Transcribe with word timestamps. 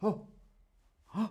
ho, 0.00 0.28
ho, 1.06 1.28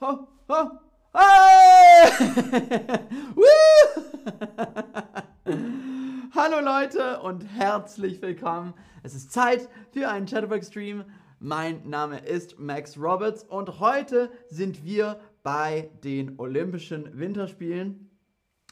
ho, 0.00 0.28
ho. 0.48 0.70
Hallo 6.34 6.60
Leute 6.64 7.20
und 7.20 7.44
herzlich 7.44 8.20
willkommen. 8.20 8.74
Es 9.04 9.14
ist 9.14 9.30
Zeit 9.30 9.68
für 9.92 10.08
einen 10.08 10.26
Chatterbox-Stream. 10.26 11.04
Mein 11.38 11.88
Name 11.88 12.18
ist 12.18 12.58
Max 12.58 12.98
Roberts 12.98 13.44
und 13.44 13.78
heute 13.78 14.32
sind 14.48 14.84
wir 14.84 15.20
bei 15.44 15.92
den 16.02 16.40
Olympischen 16.40 17.16
Winterspielen. 17.16 18.10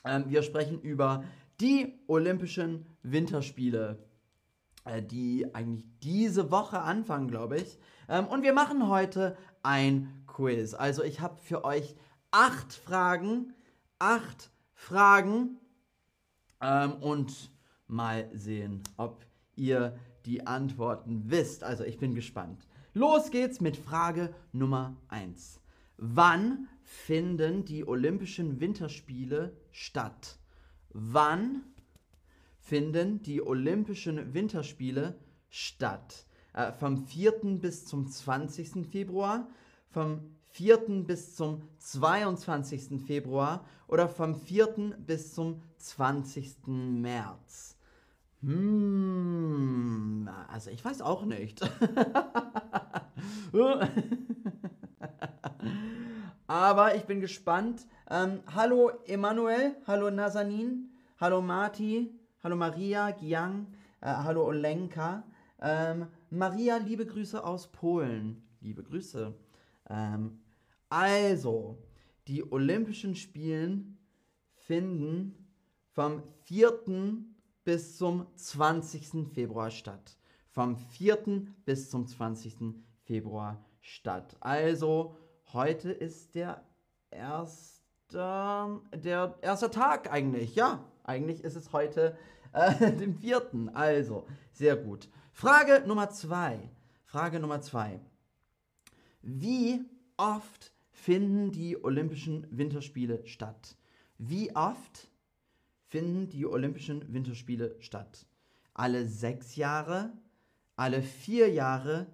Ähm, 0.04 0.24
wir 0.26 0.42
sprechen 0.42 0.80
über 0.80 1.22
die 1.60 2.00
Olympischen 2.08 2.84
Winterspiele, 3.02 4.09
die 5.08 5.54
eigentlich 5.54 5.86
diese 6.02 6.50
Woche 6.50 6.80
anfangen, 6.80 7.28
glaube 7.28 7.58
ich. 7.58 7.78
Ähm, 8.08 8.26
und 8.26 8.42
wir 8.42 8.52
machen 8.52 8.88
heute 8.88 9.36
ein 9.62 10.24
Quiz. 10.26 10.74
Also 10.74 11.02
ich 11.02 11.20
habe 11.20 11.38
für 11.38 11.64
euch 11.64 11.94
acht 12.30 12.72
Fragen, 12.72 13.54
acht 13.98 14.50
Fragen 14.74 15.58
ähm, 16.60 16.94
und 16.94 17.50
mal 17.86 18.28
sehen, 18.32 18.82
ob 18.96 19.24
ihr 19.56 19.96
die 20.26 20.46
Antworten 20.46 21.30
wisst. 21.30 21.64
Also 21.64 21.84
ich 21.84 21.98
bin 21.98 22.14
gespannt. 22.14 22.66
Los 22.92 23.30
geht's 23.30 23.60
mit 23.60 23.76
Frage 23.76 24.34
Nummer 24.52 24.96
1. 25.08 25.60
Wann 25.96 26.68
finden 26.82 27.64
die 27.64 27.86
Olympischen 27.86 28.60
Winterspiele 28.60 29.56
statt? 29.70 30.38
Wann 30.88 31.62
finden 32.60 33.22
die 33.22 33.42
Olympischen 33.42 34.34
Winterspiele 34.34 35.18
statt? 35.48 36.26
Äh, 36.52 36.72
vom 36.72 37.06
4. 37.06 37.32
bis 37.60 37.86
zum 37.86 38.08
20. 38.08 38.86
Februar, 38.86 39.48
vom 39.88 40.20
4. 40.52 41.04
bis 41.06 41.36
zum 41.36 41.62
22. 41.78 43.00
Februar 43.06 43.64
oder 43.86 44.08
vom 44.08 44.34
4. 44.34 44.96
bis 44.98 45.32
zum 45.34 45.62
20. 45.78 46.66
März? 46.66 47.76
Hm, 48.42 50.28
also 50.48 50.70
ich 50.70 50.84
weiß 50.84 51.02
auch 51.02 51.24
nicht. 51.24 51.60
Aber 56.46 56.96
ich 56.96 57.04
bin 57.04 57.20
gespannt. 57.20 57.86
Ähm, 58.10 58.40
hallo 58.54 58.90
Emanuel, 59.06 59.76
hallo 59.86 60.10
Nazanin, 60.10 60.90
hallo 61.20 61.40
Marti, 61.42 62.12
hallo 62.42 62.56
Maria, 62.56 63.10
Giang, 63.10 63.66
äh, 64.00 64.06
hallo 64.06 64.46
Olenka. 64.46 65.24
Ähm, 65.60 66.06
Maria, 66.30 66.78
liebe 66.78 67.04
Grüße 67.04 67.44
aus 67.44 67.70
Polen. 67.70 68.42
Liebe 68.60 68.82
Grüße. 68.82 69.34
Ähm, 69.90 70.40
also, 70.88 71.78
die 72.28 72.50
Olympischen 72.50 73.14
Spielen 73.14 73.98
finden 74.54 75.48
vom 75.92 76.22
4. 76.44 77.24
bis 77.64 77.98
zum 77.98 78.26
20. 78.36 79.28
Februar 79.28 79.70
statt. 79.70 80.16
Vom 80.48 80.76
4. 80.76 81.46
bis 81.66 81.90
zum 81.90 82.06
20. 82.06 82.74
Februar 83.02 83.62
statt. 83.82 84.36
Also, 84.40 85.14
heute 85.52 85.92
ist 85.92 86.34
der 86.34 86.64
erste, 87.10 88.80
der 88.94 89.36
erste 89.42 89.70
Tag 89.70 90.10
eigentlich. 90.10 90.54
Ja, 90.54 90.89
eigentlich 91.04 91.42
ist 91.44 91.56
es 91.56 91.72
heute 91.72 92.16
äh, 92.52 92.92
den 92.96 93.14
4. 93.14 93.42
Also, 93.74 94.26
sehr 94.52 94.76
gut. 94.76 95.08
Frage 95.32 95.82
Nummer 95.86 96.10
2. 96.10 96.70
Frage 97.04 97.40
Nummer 97.40 97.60
2. 97.60 98.00
Wie 99.22 99.84
oft 100.16 100.72
finden 100.92 101.50
die 101.50 101.82
Olympischen 101.82 102.46
Winterspiele 102.50 103.26
statt? 103.26 103.76
Wie 104.18 104.54
oft 104.54 105.08
finden 105.88 106.28
die 106.28 106.46
Olympischen 106.46 107.12
Winterspiele 107.12 107.76
statt? 107.80 108.26
Alle 108.74 109.06
sechs 109.06 109.56
Jahre, 109.56 110.12
alle 110.76 111.02
vier 111.02 111.50
Jahre 111.50 112.06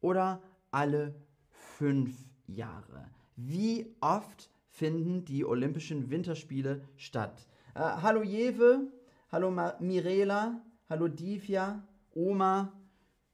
oder 0.00 0.42
alle 0.70 1.14
fünf 1.50 2.14
Jahre? 2.46 3.10
Wie 3.36 3.94
oft 4.00 4.50
finden 4.70 5.24
die 5.24 5.44
Olympischen 5.44 6.10
Winterspiele 6.10 6.82
statt? 6.96 7.46
Äh, 7.78 8.02
hallo 8.02 8.24
Jewe, 8.24 8.90
hallo 9.30 9.52
Ma 9.52 9.76
Mirela, 9.78 10.60
hallo 10.88 11.06
Divya, 11.06 11.86
Oma, 12.12 12.72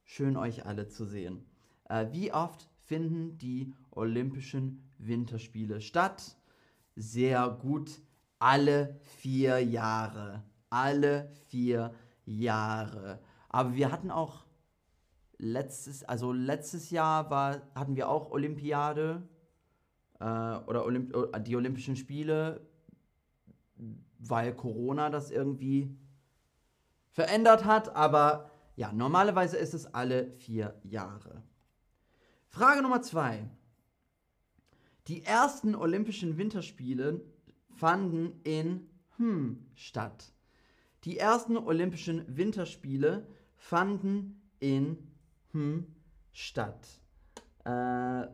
schön 0.03 0.37
euch 0.37 0.67
alle 0.67 0.87
zu 0.87 1.05
sehen. 1.05 1.43
Äh, 1.89 2.05
wie 2.11 2.31
oft 2.31 2.69
finden 2.83 3.39
die 3.39 3.73
Olympischen 3.89 4.87
Winterspiele 4.99 5.81
statt? 5.81 6.37
Sehr 6.95 7.49
gut, 7.59 7.99
alle 8.37 8.99
vier 9.17 9.63
Jahre. 9.63 10.43
Alle 10.69 11.31
vier 11.47 11.95
Jahre. 12.25 13.17
Aber 13.49 13.73
wir 13.73 13.91
hatten 13.91 14.11
auch 14.11 14.45
letztes, 15.39 16.03
also 16.03 16.31
letztes 16.31 16.91
Jahr 16.91 17.31
war, 17.31 17.63
hatten 17.73 17.95
wir 17.95 18.09
auch 18.09 18.29
Olympiade 18.29 19.27
äh, 20.19 20.23
oder 20.23 20.85
Olymp 20.85 21.15
die 21.45 21.55
Olympischen 21.55 21.95
Spiele, 21.95 22.61
weil 24.19 24.53
Corona 24.53 25.09
das 25.09 25.31
irgendwie 25.31 25.95
verändert 27.11 27.65
hat. 27.65 27.95
Aber 27.95 28.49
ja, 28.75 28.91
normalerweise 28.91 29.57
ist 29.57 29.73
es 29.73 29.93
alle 29.93 30.31
vier 30.37 30.79
Jahre. 30.83 31.43
Frage 32.47 32.81
Nummer 32.81 33.01
zwei. 33.01 33.49
Die 35.07 35.23
ersten 35.23 35.75
Olympischen 35.75 36.37
Winterspiele 36.37 37.21
fanden 37.69 38.39
in 38.43 38.89
hm 39.17 39.65
statt. 39.75 40.33
Die 41.03 41.17
ersten 41.17 41.57
Olympischen 41.57 42.25
Winterspiele 42.35 43.27
fanden 43.55 44.41
in 44.59 44.97
hm 45.51 45.85
statt. 46.31 46.87
Äh, 47.65 48.27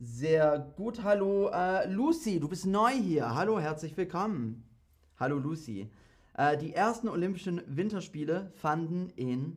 sehr 0.00 0.58
gut, 0.76 1.02
hallo 1.02 1.48
äh, 1.48 1.90
Lucy, 1.90 2.38
du 2.38 2.48
bist 2.48 2.66
neu 2.66 2.92
hier. 2.92 3.34
Hallo, 3.34 3.58
herzlich 3.58 3.96
willkommen. 3.96 4.64
Hallo 5.18 5.38
Lucy. 5.38 5.90
Äh, 6.34 6.56
die 6.56 6.72
ersten 6.72 7.08
Olympischen 7.08 7.62
Winterspiele 7.66 8.52
fanden 8.54 9.10
in 9.16 9.56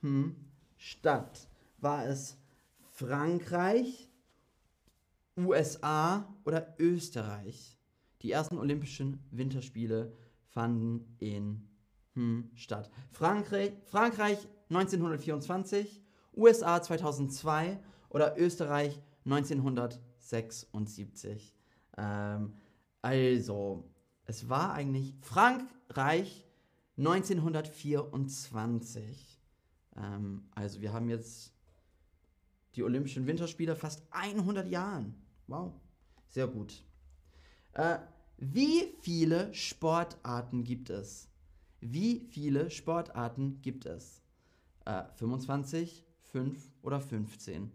hm, 0.00 0.36
statt. 0.76 1.48
War 1.78 2.06
es 2.06 2.36
Frankreich, 2.90 4.10
USA 5.36 6.28
oder 6.44 6.74
Österreich? 6.78 7.78
Die 8.22 8.32
ersten 8.32 8.58
Olympischen 8.58 9.24
Winterspiele 9.30 10.12
fanden 10.48 11.16
in 11.18 11.68
hm, 12.14 12.50
statt. 12.54 12.90
Frankreich, 13.12 13.72
Frankreich 13.86 14.46
1924, 14.68 16.02
USA 16.36 16.82
2002 16.82 17.80
oder 18.10 18.38
Österreich 18.38 19.00
1976. 19.24 21.56
Ähm, 21.96 22.54
also, 23.02 23.90
es 24.24 24.48
war 24.48 24.72
eigentlich 24.72 25.14
Frankreich 25.20 26.46
1924. 26.96 29.40
Ähm, 29.96 30.48
also, 30.54 30.80
wir 30.80 30.92
haben 30.92 31.08
jetzt 31.08 31.52
die 32.74 32.82
Olympischen 32.82 33.26
Winterspiele 33.26 33.76
fast 33.76 34.02
100 34.10 34.68
Jahren. 34.68 35.14
Wow, 35.46 35.74
sehr 36.28 36.46
gut. 36.46 36.84
Äh, 37.72 37.98
wie 38.38 38.94
viele 39.00 39.52
Sportarten 39.52 40.64
gibt 40.64 40.90
es? 40.90 41.28
Wie 41.80 42.26
viele 42.30 42.70
Sportarten 42.70 43.60
gibt 43.62 43.86
es? 43.86 44.22
Äh, 44.84 45.04
25, 45.14 46.04
5 46.22 46.70
oder 46.82 47.00
15? 47.00 47.72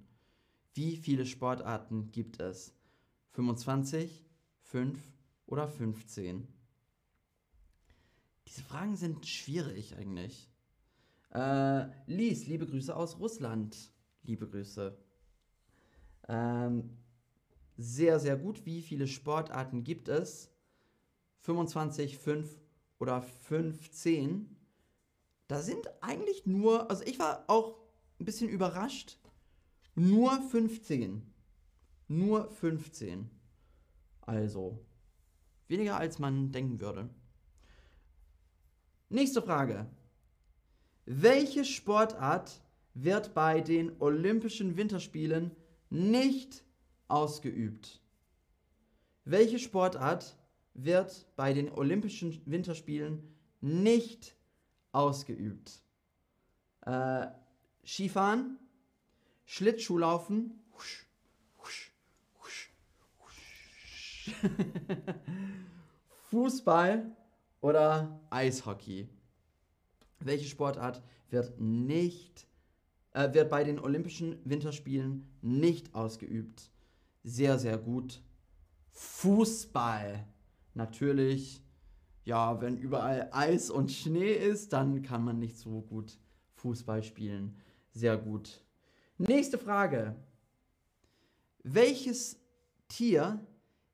Wie 0.76 0.98
viele 0.98 1.26
Sportarten 1.26 2.12
gibt 2.12 2.42
es? 2.42 2.76
25, 3.32 4.26
5 4.60 5.00
oder 5.46 5.70
15? 5.70 6.50
Diese 8.46 8.62
Fragen 8.62 8.98
sind 8.98 9.26
schwierig 9.26 9.96
eigentlich. 9.96 10.52
Äh, 11.34 11.88
Lies, 12.08 12.48
liebe 12.48 12.68
Grüße 12.68 12.94
aus 12.94 13.20
Russland. 13.20 13.94
Liebe 14.24 14.50
Grüße. 14.50 14.98
Ähm, 16.28 16.90
sehr, 17.78 18.20
sehr 18.20 18.36
gut. 18.36 18.66
Wie 18.66 18.82
viele 18.82 19.08
Sportarten 19.08 19.86
gibt 19.86 20.10
es? 20.10 20.52
25, 21.44 22.18
5 22.18 22.60
oder 23.00 23.22
15? 23.22 24.58
Da 25.48 25.62
sind 25.62 25.88
eigentlich 26.02 26.46
nur, 26.46 26.90
also 26.90 27.06
ich 27.06 27.18
war 27.18 27.46
auch 27.48 27.78
ein 28.20 28.26
bisschen 28.26 28.50
überrascht. 28.50 29.20
Nur 29.96 30.42
15. 30.42 31.22
Nur 32.10 32.52
15. 32.52 33.30
Also, 34.22 34.86
weniger 35.68 35.98
als 35.98 36.20
man 36.20 36.52
denken 36.52 36.82
würde. 36.82 37.10
Nächste 39.10 39.42
Frage. 39.42 39.86
Welche 41.06 41.64
Sportart 41.64 42.62
wird 42.94 43.34
bei 43.34 43.62
den 43.62 44.02
Olympischen 44.02 44.76
Winterspielen 44.76 45.52
nicht 45.90 46.66
ausgeübt? 47.08 48.02
Welche 49.24 49.60
Sportart 49.60 50.38
wird 50.74 51.26
bei 51.38 51.54
den 51.54 51.72
Olympischen 51.72 52.42
Winterspielen 52.46 53.24
nicht 53.62 54.36
ausgeübt? 54.92 55.82
Äh, 56.82 57.28
Skifahren, 57.86 58.58
Schlittschuhlaufen, 59.46 60.60
husch, 60.74 61.06
husch, 61.60 61.94
husch, 62.40 62.72
husch. 63.20 64.36
Fußball 66.30 67.16
oder 67.62 68.20
Eishockey? 68.32 69.08
Welche 70.20 70.48
Sportart 70.48 71.04
wird 71.30 71.60
nicht, 71.60 72.48
äh, 73.12 73.32
wird 73.34 73.50
bei 73.52 73.64
den 73.64 73.80
Olympischen 73.80 74.40
Winterspielen 74.44 75.28
nicht 75.42 75.94
ausgeübt? 75.94 76.72
Sehr, 77.24 77.60
sehr 77.60 77.78
gut. 77.78 78.22
Fußball. 78.90 80.28
Natürlich, 80.74 81.64
ja, 82.24 82.60
wenn 82.62 82.78
überall 82.78 83.30
Eis 83.32 83.70
und 83.70 83.92
Schnee 83.92 84.34
ist, 84.34 84.74
dann 84.74 85.04
kann 85.04 85.24
man 85.24 85.38
nicht 85.38 85.58
so 85.58 85.82
gut 85.82 86.18
Fußball 86.56 87.04
spielen. 87.04 87.58
Sehr 87.92 88.18
gut. 88.18 88.65
Nächste 89.18 89.58
Frage. 89.58 90.14
Welches 91.64 92.38
Tier 92.90 93.40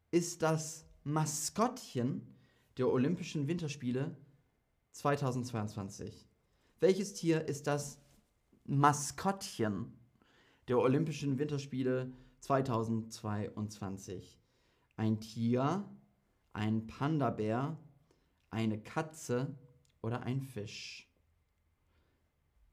ist 0.09 0.41
das 0.41 0.83
Maskottchen 1.03 2.35
der 2.75 2.89
Olympischen 2.89 3.47
Winterspiele 3.47 4.17
2022? 4.93 6.27
Welches 6.79 7.13
Tier 7.13 7.47
ist 7.47 7.67
das 7.67 7.99
Maskottchen 8.65 9.93
der 10.67 10.79
Olympischen 10.79 11.37
Winterspiele 11.37 12.11
2022? 12.39 14.41
Ein 14.95 15.21
Tier, 15.21 15.87
ein 16.51 16.87
Panda-Bär, 16.87 17.77
eine 18.49 18.81
Katze 18.81 19.55
oder 20.01 20.23
ein 20.23 20.41
Fisch? 20.41 21.07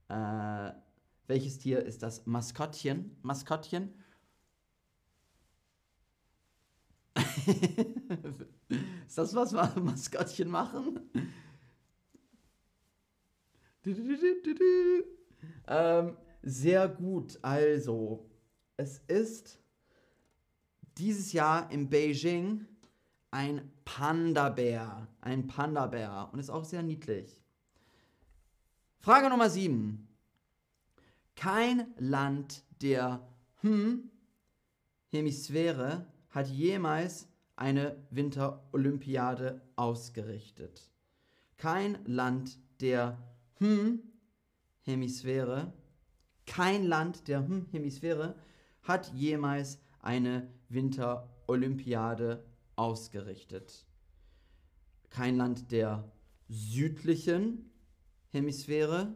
Äh, 0.08 0.72
welches 1.28 1.58
Tier 1.58 1.84
ist 1.84 2.02
das 2.02 2.26
Maskottchen? 2.26 3.16
Maskottchen? 3.22 3.94
ist 9.06 9.18
das, 9.18 9.34
was 9.34 9.52
Maskottchen 9.52 10.48
machen? 10.48 11.00
ähm, 15.66 16.16
sehr 16.42 16.88
gut. 16.88 17.38
Also, 17.42 18.28
es 18.76 18.98
ist 19.06 19.58
dieses 20.96 21.32
Jahr 21.32 21.70
in 21.70 21.88
Beijing 21.90 22.66
ein 23.30 23.70
Panda-Bär. 23.84 25.06
Ein 25.20 25.46
Panda-Bär. 25.46 26.30
Und 26.32 26.38
ist 26.38 26.50
auch 26.50 26.64
sehr 26.64 26.82
niedlich. 26.82 27.42
Frage 29.00 29.28
Nummer 29.28 29.50
7. 29.50 30.07
Kein 31.38 31.94
Land 31.98 32.64
der 32.82 33.24
hm 33.62 34.10
Hemisphäre 35.06 36.04
hat 36.30 36.48
jemals 36.48 37.28
eine 37.54 37.96
Winterolympiade 38.10 39.62
ausgerichtet. 39.76 40.90
Kein 41.56 42.04
Land 42.06 42.58
der 42.80 43.22
hm 43.60 44.02
Hemisphäre, 44.80 45.72
kein 46.44 46.82
Land 46.82 47.28
der 47.28 47.46
hm 47.46 47.66
Hemisphäre 47.70 48.34
hat 48.82 49.14
jemals 49.14 49.78
eine 50.00 50.52
Winterolympiade 50.68 52.44
ausgerichtet. 52.74 53.86
Kein 55.08 55.36
Land 55.36 55.70
der 55.70 56.10
südlichen 56.48 57.70
Hemisphäre, 58.30 59.14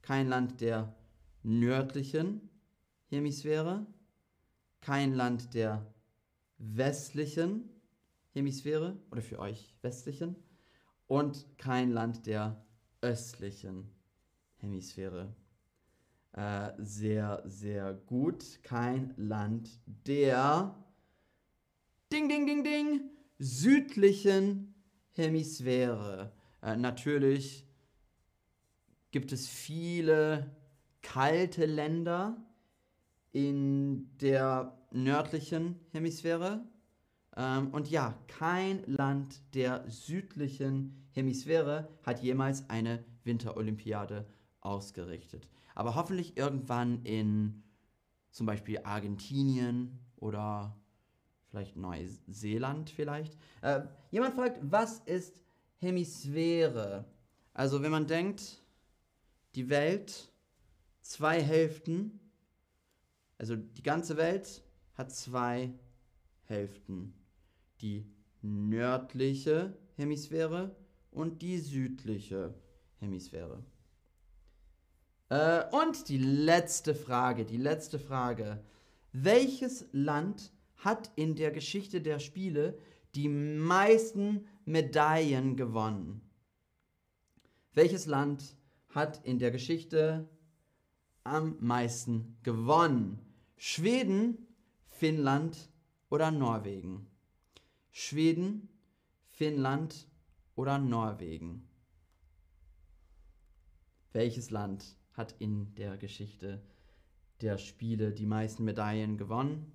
kein 0.00 0.26
Land 0.26 0.62
der 0.62 0.96
nördlichen 1.42 2.48
Hemisphäre, 3.08 3.86
kein 4.80 5.14
Land 5.14 5.54
der 5.54 5.86
westlichen 6.58 7.70
Hemisphäre 8.32 8.98
oder 9.10 9.22
für 9.22 9.38
euch 9.38 9.74
westlichen 9.82 10.36
und 11.06 11.46
kein 11.58 11.90
Land 11.90 12.26
der 12.26 12.64
östlichen 13.00 13.90
Hemisphäre. 14.58 15.34
Äh, 16.32 16.70
sehr, 16.78 17.42
sehr 17.46 17.94
gut. 17.94 18.62
Kein 18.62 19.14
Land 19.16 19.68
der 19.86 20.76
Ding, 22.12 22.28
Ding, 22.28 22.46
Ding, 22.46 22.62
Ding 22.62 23.10
südlichen 23.38 24.74
Hemisphäre. 25.12 26.32
Äh, 26.62 26.76
natürlich 26.76 27.66
gibt 29.10 29.32
es 29.32 29.48
viele 29.48 30.54
kalte 31.02 31.66
Länder 31.66 32.36
in 33.32 34.16
der 34.18 34.76
nördlichen 34.90 35.78
Hemisphäre. 35.92 36.64
Ähm, 37.36 37.68
und 37.72 37.90
ja, 37.90 38.18
kein 38.26 38.82
Land 38.86 39.40
der 39.54 39.84
südlichen 39.88 41.08
Hemisphäre 41.12 41.88
hat 42.02 42.22
jemals 42.22 42.68
eine 42.68 43.04
Winterolympiade 43.24 44.26
ausgerichtet. 44.60 45.48
Aber 45.74 45.94
hoffentlich 45.94 46.36
irgendwann 46.36 47.02
in 47.04 47.62
zum 48.30 48.46
Beispiel 48.46 48.80
Argentinien 48.84 49.98
oder 50.16 50.76
vielleicht 51.50 51.76
Neuseeland 51.76 52.90
vielleicht. 52.90 53.36
Äh, 53.62 53.82
jemand 54.10 54.34
fragt, 54.34 54.58
was 54.62 55.00
ist 55.00 55.42
Hemisphäre? 55.78 57.04
Also 57.54 57.82
wenn 57.82 57.90
man 57.90 58.06
denkt, 58.06 58.62
die 59.54 59.68
Welt, 59.68 60.29
zwei 61.10 61.42
Hälften, 61.42 62.20
also 63.36 63.56
die 63.56 63.82
ganze 63.82 64.16
Welt 64.16 64.62
hat 64.94 65.12
zwei 65.12 65.72
Hälften. 66.44 67.14
Die 67.80 68.06
nördliche 68.42 69.76
Hemisphäre 69.96 70.76
und 71.10 71.42
die 71.42 71.58
südliche 71.58 72.54
Hemisphäre. 72.98 73.64
Äh, 75.30 75.64
und 75.72 76.08
die 76.08 76.18
letzte 76.18 76.94
Frage, 76.94 77.44
die 77.44 77.56
letzte 77.56 77.98
Frage. 77.98 78.62
Welches 79.12 79.86
Land 79.90 80.52
hat 80.76 81.10
in 81.16 81.34
der 81.34 81.50
Geschichte 81.50 82.00
der 82.00 82.20
Spiele 82.20 82.78
die 83.16 83.28
meisten 83.28 84.46
Medaillen 84.64 85.56
gewonnen? 85.56 86.20
Welches 87.74 88.06
Land 88.06 88.54
hat 88.90 89.24
in 89.24 89.40
der 89.40 89.50
Geschichte 89.50 90.28
am 91.24 91.56
meisten 91.60 92.36
gewonnen? 92.42 93.18
Schweden, 93.56 94.46
Finnland 94.88 95.70
oder 96.08 96.30
Norwegen? 96.30 97.06
Schweden, 97.90 98.68
Finnland 99.28 100.08
oder 100.54 100.78
Norwegen? 100.78 101.68
Welches 104.12 104.50
Land 104.50 104.96
hat 105.12 105.34
in 105.38 105.74
der 105.74 105.96
Geschichte 105.96 106.62
der 107.40 107.58
Spiele 107.58 108.12
die 108.12 108.26
meisten 108.26 108.64
Medaillen 108.64 109.18
gewonnen? 109.18 109.72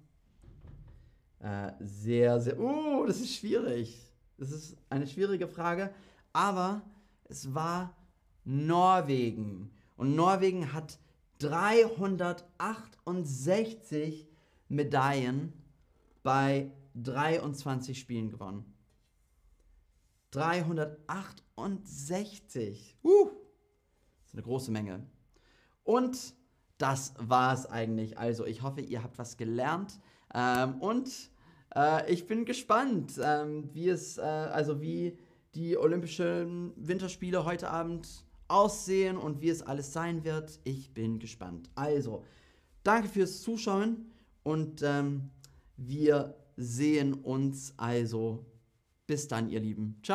Äh, 1.40 1.72
sehr, 1.80 2.40
sehr. 2.40 2.60
Uh, 2.60 3.06
das 3.06 3.20
ist 3.20 3.36
schwierig. 3.36 4.12
Das 4.38 4.52
ist 4.52 4.78
eine 4.90 5.08
schwierige 5.08 5.48
Frage, 5.48 5.94
aber 6.34 6.82
es 7.26 7.54
war 7.54 7.96
Norwegen. 8.44 9.72
Und 9.96 10.16
Norwegen 10.16 10.74
hat 10.74 11.00
368 11.40 14.28
Medaillen 14.68 15.54
bei 16.24 16.72
23 16.96 18.00
Spielen 18.00 18.30
gewonnen. 18.30 18.74
368. 20.32 22.98
Uh, 23.04 23.30
das 23.30 24.28
ist 24.28 24.34
eine 24.34 24.44
große 24.44 24.72
Menge. 24.72 25.06
Und 25.84 26.36
das 26.78 27.14
war 27.18 27.54
es 27.54 27.66
eigentlich. 27.66 28.18
Also 28.18 28.46
ich 28.46 28.64
hoffe, 28.64 28.82
ihr 28.82 29.04
habt 29.04 29.18
was 29.18 29.38
gelernt. 29.38 30.00
Ähm, 30.34 30.82
und 30.82 31.32
äh, 31.76 32.12
ich 32.12 32.28
bin 32.28 32.46
gespannt, 32.46 33.20
ähm, 33.24 33.70
wie 33.74 33.90
es, 33.90 34.18
äh, 34.18 34.22
also 34.22 34.82
wie 34.82 35.18
die 35.54 35.78
Olympischen 35.78 36.74
Winterspiele 36.76 37.46
heute 37.46 37.70
Abend 37.70 38.25
aussehen 38.48 39.18
und 39.18 39.42
wie 39.42 39.50
es 39.50 39.62
alles 39.62 39.94
sein 39.94 40.24
wird. 40.24 40.60
Ich 40.64 40.94
bin 40.94 41.20
gespannt. 41.20 41.70
Also, 41.76 42.24
danke 42.84 43.08
fürs 43.10 43.42
Zuschauen 43.42 44.12
und 44.44 44.82
ähm, 44.84 45.30
wir 45.78 46.36
sehen 46.58 47.14
uns 47.14 47.74
also. 47.78 48.46
Bis 49.08 49.28
dann, 49.28 49.50
ihr 49.50 49.60
Lieben. 49.60 50.00
Ciao. 50.02 50.14